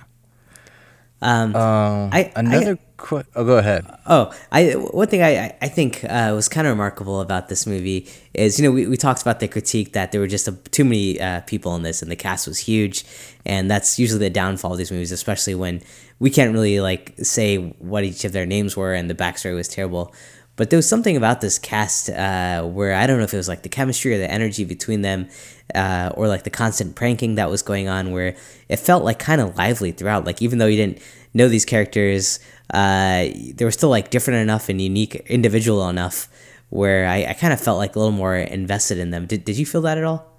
[1.23, 1.55] Um.
[1.55, 2.79] Um, I- another.
[2.97, 3.85] qu- oh, go ahead.
[4.07, 7.67] Oh, I one thing I I- I think uh, was kind of remarkable about this
[7.67, 10.53] movie is you know we, we talked about the critique that there were just a,
[10.53, 13.05] too many uh, people in this and the cast was huge,
[13.45, 15.83] and that's usually the downfall of these movies, especially when
[16.21, 19.69] we can't really like say what each of their names were and the backstory was
[19.69, 20.15] terrible.
[20.61, 23.49] But there was something about this cast uh, where I don't know if it was
[23.49, 25.31] like the chemistry or the energy between them,
[25.75, 28.37] uh, or like the constant pranking that was going on, where
[28.69, 30.27] it felt like kind of lively throughout.
[30.27, 31.01] Like even though you didn't
[31.33, 32.41] know these characters,
[32.75, 36.29] uh, they were still like different enough and unique, individual enough,
[36.69, 39.25] where I, I kind of felt like a little more invested in them.
[39.25, 40.31] Did Did you feel that at all?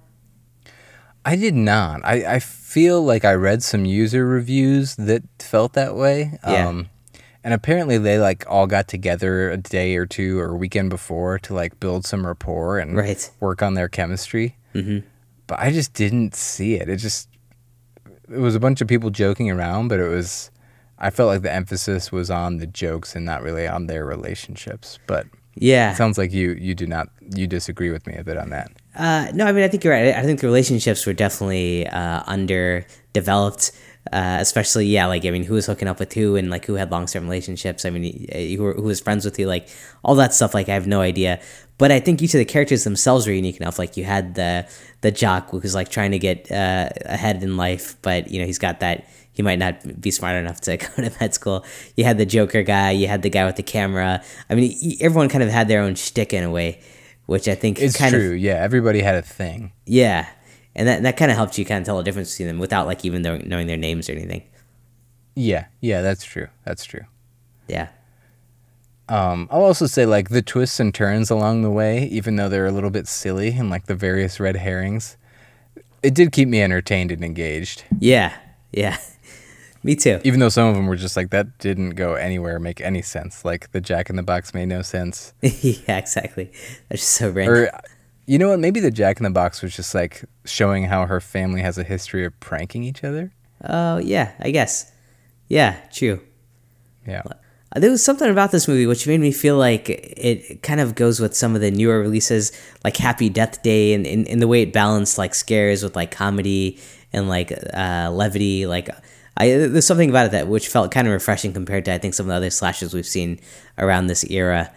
[1.24, 2.00] I did not.
[2.04, 6.38] I, I feel like I read some user reviews that felt that way.
[6.46, 6.68] Yeah.
[6.68, 6.90] Um,
[7.44, 11.38] and apparently they like all got together a day or two or a weekend before
[11.40, 13.30] to like build some rapport and Right.
[13.40, 14.56] work on their chemistry.
[14.74, 15.06] Mm-hmm.
[15.46, 16.88] But I just didn't see it.
[16.88, 17.28] It just
[18.30, 20.50] it was a bunch of people joking around, but it was
[20.98, 24.98] I felt like the emphasis was on the jokes and not really on their relationships.
[25.08, 25.26] But
[25.56, 25.92] Yeah.
[25.92, 28.70] it sounds like you you do not you disagree with me a bit on that.
[28.94, 30.14] Uh, no, I mean I think you're right.
[30.14, 33.72] I think the relationships were definitely uh, underdeveloped,
[34.12, 36.74] uh, especially yeah, like I mean, who was hooking up with who and like who
[36.74, 37.84] had long term relationships.
[37.84, 38.26] I mean,
[38.58, 39.68] who, who was friends with you, like
[40.04, 40.54] all that stuff.
[40.54, 41.40] Like I have no idea.
[41.78, 43.78] But I think each of the characters themselves were unique enough.
[43.78, 44.66] Like you had the
[45.02, 48.58] the jock who's like trying to get uh, ahead in life, but you know he's
[48.58, 49.04] got that.
[49.34, 51.64] He might not be smart enough to go to med school.
[51.96, 52.90] You had the Joker guy.
[52.90, 54.22] You had the guy with the camera.
[54.50, 56.80] I mean, everyone kind of had their own shtick in a way,
[57.26, 58.32] which I think It's kind of true.
[58.32, 59.72] yeah, everybody had a thing.
[59.86, 60.26] yeah,
[60.74, 62.86] and that that kind of helps you kind of tell the difference between them without
[62.86, 64.42] like even knowing, knowing their names or anything.
[65.34, 66.48] Yeah, yeah, that's true.
[66.64, 67.04] That's true.
[67.68, 67.88] Yeah,
[69.08, 72.66] Um, I'll also say like the twists and turns along the way, even though they're
[72.66, 75.16] a little bit silly and like the various red herrings,
[76.02, 77.84] it did keep me entertained and engaged.
[77.98, 78.34] yeah,
[78.72, 78.98] yeah.
[79.84, 80.20] Me too.
[80.22, 83.44] Even though some of them were just like that didn't go anywhere, make any sense.
[83.44, 85.32] Like the Jack in the Box made no sense.
[85.42, 86.52] yeah, exactly.
[86.88, 87.56] That's just so random.
[87.64, 87.70] Or
[88.26, 88.60] you know what?
[88.60, 91.84] Maybe the Jack in the Box was just like showing how her family has a
[91.84, 93.32] history of pranking each other.
[93.64, 94.90] Oh yeah, I guess.
[95.48, 96.20] Yeah, true.
[97.06, 97.22] Yeah.
[97.26, 100.94] Uh, There was something about this movie which made me feel like it kind of
[100.94, 102.52] goes with some of the newer releases,
[102.84, 106.10] like Happy Death Day, and in, in the way it balanced like scares with like
[106.10, 106.78] comedy
[107.12, 108.66] and like uh, levity.
[108.66, 108.88] Like,
[109.36, 112.14] I there's something about it that which felt kind of refreshing compared to I think
[112.14, 113.40] some of the other slashes we've seen
[113.78, 114.70] around this era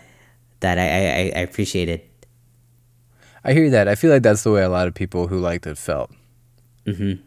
[0.62, 2.02] that I I, I appreciated.
[3.46, 3.88] I hear that.
[3.88, 6.12] I feel like that's the way a lot of people who liked it felt.
[6.86, 7.22] Mm-hmm.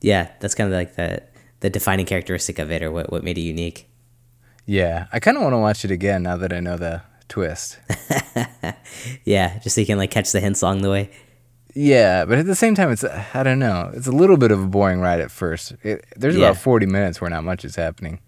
[0.00, 1.22] Yeah, that's kind of like the
[1.60, 3.88] the defining characteristic of it, or what what made it unique.
[4.64, 5.06] Yeah.
[5.12, 7.78] I kind of want to watch it again now that I know the twist.
[9.24, 11.10] Yeah, just so you can like catch the hints along the way.
[11.74, 13.90] Yeah, but at the same time, it's I don't know.
[13.94, 15.74] It's a little bit of a boring ride at first.
[15.82, 16.48] It, there's Yeah.
[16.50, 18.20] about 40 minutes where not much is happening.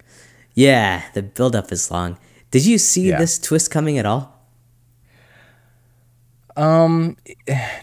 [0.55, 2.19] Yeah, the buildup is long.
[2.51, 3.19] Did you see Yeah.
[3.19, 4.40] this twist coming at all?
[6.57, 7.17] Um,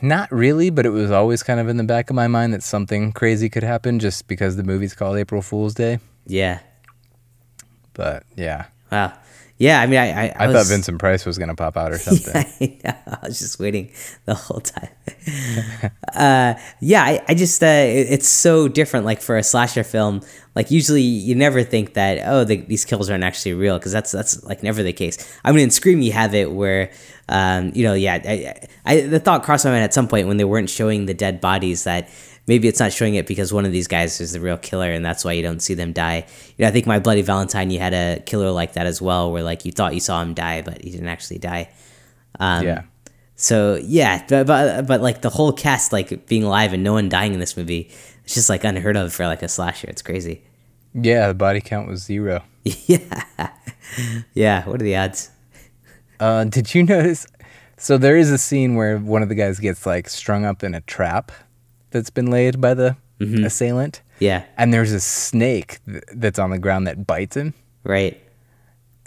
[0.01, 2.63] not really, but it was always kind of in the back of my mind that
[2.63, 5.99] something crazy could happen just because the movie's called April Fool's Day.
[6.25, 6.59] Yeah.
[7.93, 9.13] But yeah, Wow.
[9.59, 11.97] Yeah, I mean, I I, I, thought was- Vincent Price was gonna pop out or
[11.97, 12.35] something.
[12.61, 13.17] I know.
[13.23, 13.89] I was just waiting
[14.25, 14.89] the whole time.
[16.13, 19.07] uh, yeah, I, I just uh, it- it's so different.
[19.07, 20.21] Like for a slasher film,
[20.55, 24.11] like usually you never think that oh the, these kills aren't actually real because that's
[24.11, 25.17] that's like never the case.
[25.43, 26.91] I mean, in Scream you have it where
[27.29, 30.37] um, you know yeah I, I the thought crossed my mind at some point when
[30.37, 32.09] they weren't showing the dead bodies that
[32.47, 35.05] maybe it's not showing it because one of these guys is the real killer and
[35.05, 36.25] that's why you don't see them die.
[36.57, 39.31] You know, I think my Bloody Valentine you had a killer like that as well
[39.31, 41.69] where like you thought you saw him die but he didn't actually die.
[42.39, 42.83] Um, yeah,
[43.37, 47.07] so yeah, but, but but like the whole cast like being alive and no one
[47.07, 47.91] dying in this movie,
[48.25, 49.87] it's just like unheard of for like a slasher.
[49.87, 50.41] It's crazy.
[50.93, 51.27] yeah.
[51.27, 52.43] The body count was zero.
[52.63, 53.51] yeah,
[54.33, 54.65] yeah.
[54.67, 55.29] What are the odds?
[56.19, 57.27] Uh, did you notice?
[57.77, 60.73] So there is a scene where one of the guys gets like strung up in
[60.73, 61.31] a trap
[61.91, 66.59] that's been laid by the assailant, Yeah, and there's a snake th- that's on the
[66.59, 67.53] ground that bites him.
[67.83, 68.19] right.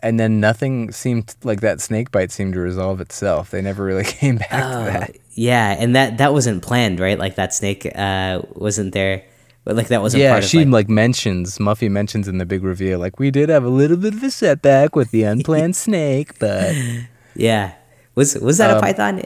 [0.03, 3.51] and then nothing seemed like that snake bite seemed to resolve itself.
[3.51, 5.17] They never really came back to Oh, that.
[5.33, 7.19] yeah, and that that wasn't planned, right?
[7.19, 9.25] Like that snake uh, wasn't there.
[9.65, 12.47] But like that wasn't Yeah, part of she like, like mentions Muffy mentions in the
[12.47, 15.77] big reveal like we did have a little bit of a setback with the unplanned
[15.87, 16.75] snake, but
[17.35, 17.75] yeah.
[18.15, 19.23] Was was that a Um, python?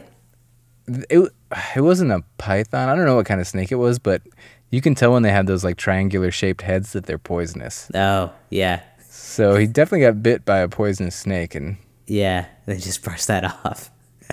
[0.86, 1.30] it
[1.76, 2.88] it wasn't a python.
[2.88, 4.22] I don't know what kind of snake it was, but
[4.70, 7.90] you can tell when they have those like triangular shaped heads that they're poisonous.
[7.94, 12.46] Oh yeah, So he definitely got bit by a poisonous snake, and yeah.
[12.66, 13.90] They just brushed that off.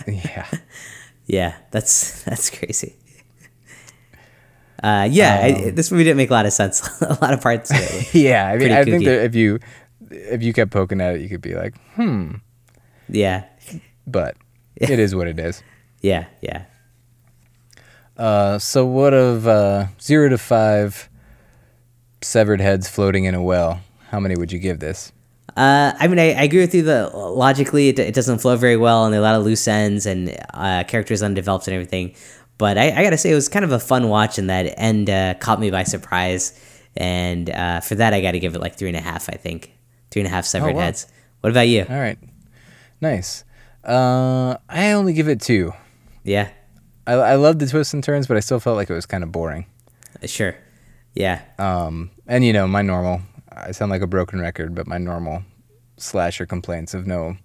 [0.07, 0.47] yeah,
[1.27, 2.95] Yeah, that's that's crazy.
[4.81, 6.81] Uh, yeah, I, Um, this movie didn't make a lot of sense.
[7.01, 7.69] a lot of parts.
[7.71, 8.47] Of yeah.
[8.47, 9.59] I mean, Pretty I think that if you
[10.09, 12.35] if you kept poking at it, you could be like, hmm.
[13.09, 13.43] Yeah,
[14.07, 14.37] But
[14.75, 15.61] it is what it is.
[16.01, 16.63] yeah, yeah.
[18.17, 21.09] Uh, so what of uh, zero to five
[22.21, 23.81] severed heads floating in a well?
[24.09, 25.11] How many would you give this?
[25.57, 28.77] Uh, I mean, I, I agree with you that logically it, it doesn't flow very
[28.77, 32.15] well, and there are a lot of loose ends, and uh, characters undeveloped and everything.
[32.62, 35.10] But I, I gotta say, it was kind of a fun watch, and that end
[35.10, 36.54] uh, caught me by surprise.
[36.95, 39.30] And uh, for that, I gotta give it like three and a half.
[39.30, 39.74] I think
[40.12, 40.82] three and a half severed wow.
[40.82, 41.08] heads.
[41.39, 41.88] What about you?
[41.89, 42.19] All right,
[43.02, 43.45] nice.
[43.84, 45.74] Uh, I only give it two.
[46.24, 46.52] Yeah,
[47.08, 49.24] I, I love the twists and turns, but I still felt like it was kind
[49.24, 49.65] of boring.
[50.21, 50.56] Uh, sure.
[51.15, 53.24] Yeah, Um, and you know, my normal.
[53.52, 55.41] I sound like a broken record, but my normal
[55.97, 57.38] slasher complaints of no,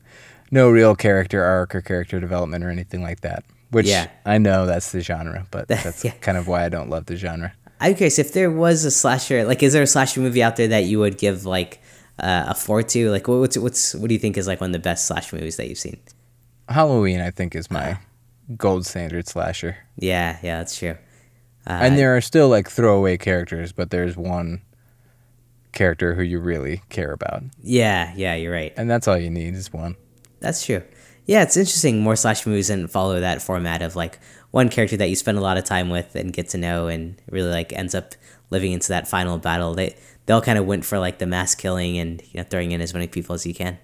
[0.50, 3.44] no real character arc or character development or anything like that.
[3.70, 4.08] Which Yeah.
[4.24, 6.12] I know that's the genre, but that's Yeah.
[6.20, 7.52] kind of why I don't love the genre.
[7.80, 9.44] I'm curious if there was a slasher.
[9.44, 11.80] Like, is there a slasher movie out there that you would give like
[12.18, 13.10] uh, a four to?
[13.10, 15.36] Like, what- what's what's what do you think is like one of the best slasher
[15.36, 15.98] movies that you've seen?
[16.68, 17.98] Halloween, I think, is my
[18.56, 19.76] gold standard slasher.
[19.98, 20.96] Yeah, yeah, that's true.
[21.66, 24.62] Uh, and there are still like throwaway characters, but there's one
[25.72, 28.72] character who you really care about, yeah, yeah, you're right.
[28.76, 29.96] and that's all you need is one.
[30.40, 30.82] That's true.
[31.26, 32.00] Yeah, it's interesting.
[32.00, 34.18] More slash movies and follow that format of like
[34.52, 37.20] one character that you spend a lot of time with and get to know, and
[37.28, 38.14] really like ends up
[38.50, 39.74] living into that final battle.
[39.74, 42.72] They they all kind of went for like the mass killing and you know throwing
[42.72, 43.78] in as many people as you can.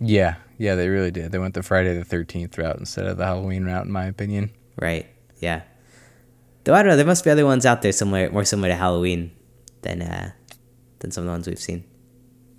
[0.00, 1.32] Yeah, yeah, they really did.
[1.32, 4.50] They went the Friday the Thirteenth route instead of the Halloween route, in my opinion.
[4.80, 5.06] Right.
[5.38, 5.62] Yeah.
[6.64, 8.76] Though I don't know, there must be other ones out there similar, more similar to
[8.76, 9.32] Halloween
[9.82, 10.32] than uh,
[10.98, 11.84] than some of the ones we've seen.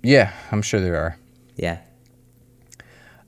[0.02, 1.16] Yeah, I'm sure there are.
[1.56, 1.78] Yeah.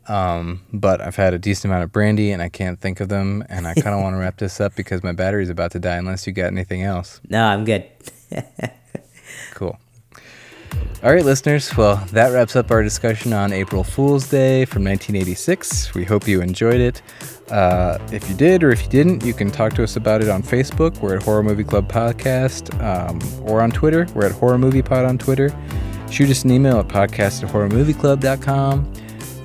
[0.09, 3.45] Um, but I've had a decent amount of brandy, and I can't think of them,
[3.49, 5.97] and I kind of want to wrap this up because my battery's about to die.
[5.97, 7.20] Unless you got anything else.
[7.29, 7.85] No, I'm good.
[9.53, 9.79] Cool.
[11.03, 11.76] All right, listeners.
[11.76, 15.95] Well, that wraps up our discussion on April Fool's Day from 1986.
[15.95, 17.03] We hope you enjoyed it.
[17.51, 20.29] Uh, if you did or if you didn't, you can talk to us about it
[20.29, 20.99] on Facebook.
[21.01, 24.07] We're at Horror Movie Club Podcast, um, or on Twitter.
[24.14, 25.55] We're at Horror Movie Pod on Twitter.
[26.11, 28.93] Shoot us an email at podcast at horrormovieclub.com.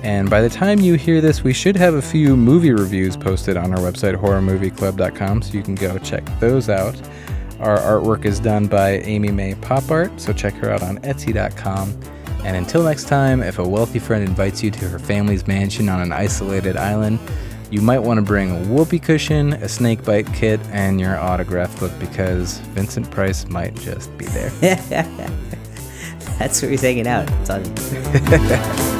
[0.02, 3.56] And by the time you hear this, we should have a few movie reviews posted
[3.56, 6.94] on our website, horrormovieclub.com, so you can go check those out.
[7.58, 11.98] Our artwork is done by Amy May Pop Art, so check her out on Etsy.com.
[12.44, 16.00] And until next time, if a wealthy friend invites you to her family's mansion on
[16.00, 17.18] an isolated island,
[17.70, 21.78] you might want to bring a whoopee cushion, a snake bite kit, and your autograph
[21.80, 24.50] book because Vincent Price might just be there.
[26.38, 27.28] That's where he's hanging out.
[27.40, 28.94] It's on.